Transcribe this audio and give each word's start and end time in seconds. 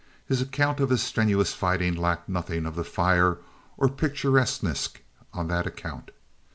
His 0.27 0.41
account 0.41 0.79
of 0.79 0.89
his 0.89 1.03
strenuous 1.03 1.53
fighting 1.53 1.93
lacked 1.95 2.27
nothing 2.27 2.65
of 2.65 2.87
fire 2.87 3.37
or 3.77 3.87
picturesqueness 3.87 4.89
on 5.31 5.47
that 5.49 5.67
account. 5.67 6.09